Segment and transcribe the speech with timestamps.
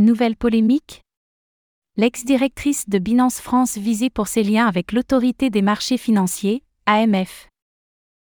[0.00, 1.02] Nouvelle polémique
[1.96, 7.48] L'ex-directrice de Binance France visée pour ses liens avec l'autorité des marchés financiers, AMF.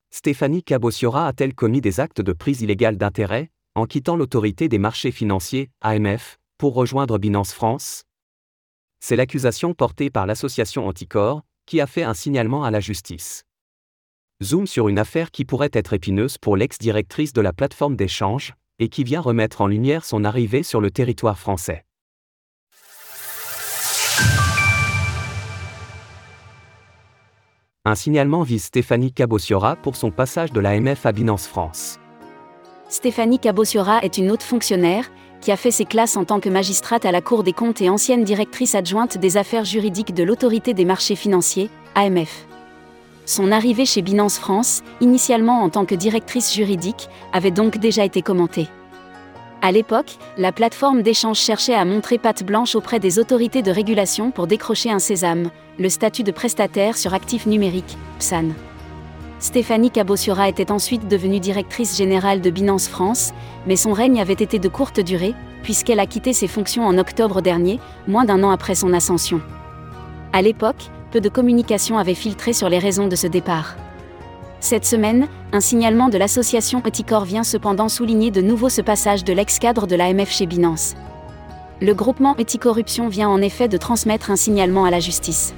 [0.10, 5.12] Stéphanie Cabossiora a-t-elle commis des actes de prise illégale d'intérêt, en quittant l'autorité des marchés
[5.12, 8.02] financiers, AMF, pour rejoindre Binance France?
[9.00, 13.44] C'est l'accusation portée par l'association Anticor, qui a fait un signalement à la justice.
[14.42, 18.90] Zoom sur une affaire qui pourrait être épineuse pour l'ex-directrice de la plateforme d'échange, et
[18.90, 21.86] qui vient remettre en lumière son arrivée sur le territoire français.
[27.86, 31.98] Un signalement vise Stéphanie Cabossiora pour son passage de l'AMF à Binance France.
[32.90, 35.10] Stéphanie Cabossiora est une haute fonctionnaire,
[35.42, 37.90] qui a fait ses classes en tant que magistrate à la Cour des comptes et
[37.90, 42.49] ancienne directrice adjointe des affaires juridiques de l'Autorité des marchés financiers, AMF.
[43.30, 48.24] Son arrivée chez Binance France, initialement en tant que directrice juridique, avait donc déjà été
[48.24, 48.68] commentée.
[49.62, 54.32] À l'époque, la plateforme d'échange cherchait à montrer patte blanche auprès des autorités de régulation
[54.32, 58.46] pour décrocher un sésame, le statut de prestataire sur actifs numériques, PSAN.
[59.38, 63.32] Stéphanie Cabossiora était ensuite devenue directrice générale de Binance France,
[63.68, 67.44] mais son règne avait été de courte durée, puisqu'elle a quitté ses fonctions en octobre
[67.44, 69.40] dernier, moins d'un an après son ascension.
[70.34, 73.76] À l'époque, peu de communication avait filtré sur les raisons de ce départ.
[74.60, 79.34] Cette semaine, un signalement de l'association Eticor vient cependant souligner de nouveau ce passage de
[79.34, 80.96] l'ex-cadre de l'AMF chez Binance.
[81.82, 85.54] Le groupement Eticorruption vient en effet de transmettre un signalement à la justice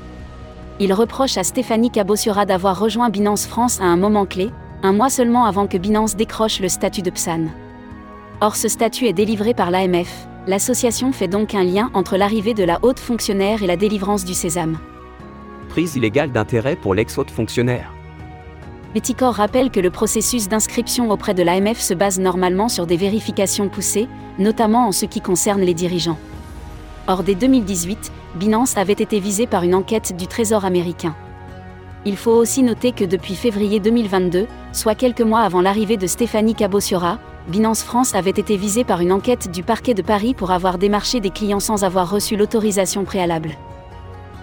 [0.82, 4.50] il reproche à Stéphanie Cabossiora d'avoir rejoint Binance France à un moment clé,
[4.82, 7.50] un mois seulement avant que Binance décroche le statut de PSAN.
[8.42, 12.64] Or ce statut est délivré par l'AMF, l'association fait donc un lien entre l'arrivée de
[12.64, 14.80] la haute fonctionnaire et la délivrance du sésame.
[15.72, 17.94] Prise illégale d'intérêt pour l'ex-haute fonctionnaire.
[19.22, 24.10] Rappelle que le processus d'inscription auprès de l'AMF se base normalement sur des vérifications poussées,
[24.38, 26.18] notamment en ce qui concerne les dirigeants.
[27.08, 31.16] Or dès 2018, Binance avait été visée par une enquête du Trésor américain.
[32.04, 36.56] Il faut aussi noter que depuis février 2022, soit quelques mois avant l'arrivée de Stéphanie
[36.56, 40.78] Cabossiora, Binance France avait été visée par une enquête du parquet de Paris pour avoir
[40.78, 43.52] démarché des clients sans avoir reçu l'autorisation préalable.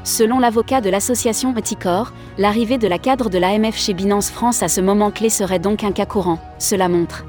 [0.09, 4.69] Selon l'avocat de l'association Eticor, l'arrivée de la cadre de l'AMF chez Binance France à
[4.69, 7.27] ce moment clé serait donc un cas courant, cela montre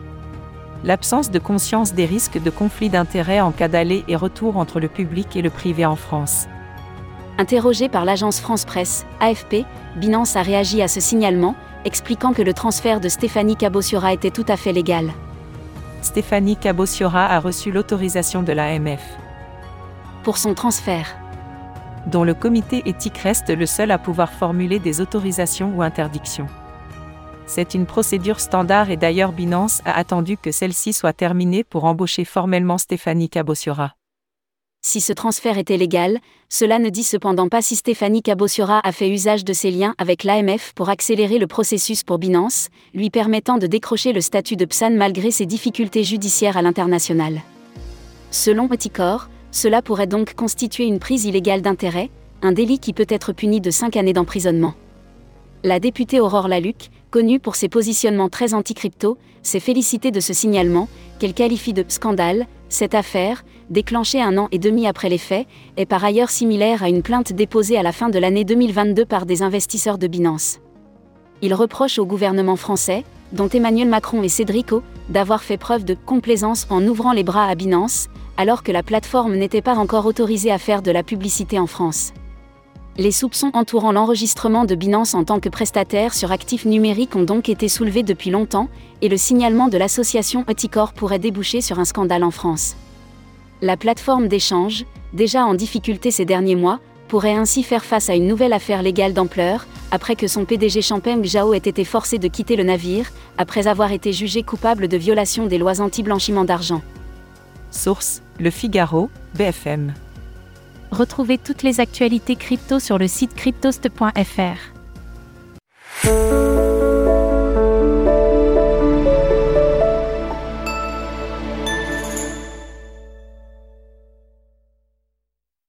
[0.85, 4.87] l'absence de conscience des risques de conflit d'intérêts en cas d'aller et retour entre le
[4.87, 6.47] public et le privé en France.
[7.37, 9.65] Interrogé par l'agence France Presse, AFP,
[9.97, 14.45] Binance a réagi à ce signalement, expliquant que le transfert de Stéphanie Cabossiora était tout
[14.47, 15.11] à fait légal.
[16.01, 19.03] Stéphanie Cabossiora a reçu l'autorisation de l'AMF.
[20.23, 21.18] Pour son transfert.
[22.07, 26.47] Dont le comité éthique reste le seul à pouvoir formuler des autorisations ou interdictions.
[27.45, 32.23] C'est une procédure standard et d'ailleurs Binance a attendu que celle-ci soit terminée pour embaucher
[32.23, 33.95] formellement Stéphanie Cabossiora.
[34.81, 39.09] Si ce transfert était légal, cela ne dit cependant pas si Stéphanie Cabossiora a fait
[39.09, 43.67] usage de ses liens avec l'AMF pour accélérer le processus pour Binance, lui permettant de
[43.67, 47.41] décrocher le statut de PSAN malgré ses difficultés judiciaires à l'international.
[48.31, 52.09] Selon Eticor, cela pourrait donc constituer une prise illégale d'intérêt,
[52.41, 54.73] un délit qui peut être puni de 5 années d'emprisonnement.
[55.63, 60.87] La députée Aurore Laluc, connue pour ses positionnements très anti-crypto, s'est félicitée de ce signalement,
[61.19, 62.47] qu'elle qualifie de scandale.
[62.69, 66.89] Cette affaire, déclenchée un an et demi après les faits, est par ailleurs similaire à
[66.89, 70.59] une plainte déposée à la fin de l'année 2022 par des investisseurs de Binance.
[71.41, 75.95] Il reproche au gouvernement français, dont Emmanuel Macron et Cédric O, d'avoir fait preuve de
[76.05, 78.07] complaisance en ouvrant les bras à Binance,
[78.37, 82.13] alors que la plateforme n'était pas encore autorisée à faire de la publicité en France.
[82.97, 87.47] Les soupçons entourant l'enregistrement de Binance en tant que prestataire sur actifs numériques ont donc
[87.47, 88.67] été soulevés depuis longtemps,
[89.01, 92.75] et le signalement de l'association Eticor pourrait déboucher sur un scandale en France.
[93.61, 96.79] La plateforme d'échange, déjà en difficulté ces derniers mois,
[97.09, 101.25] pourrait ainsi faire face à une nouvelle affaire légale d'ampleur, après que son PDG Champagne
[101.25, 105.47] Zhao ait été forcé de quitter le navire, après avoir été jugé coupable de violation
[105.47, 106.81] des lois anti-blanchiment d'argent.
[107.71, 109.93] Source Le Figaro, BFM.
[110.91, 114.79] Retrouvez toutes les actualités crypto sur le site cryptost.fr.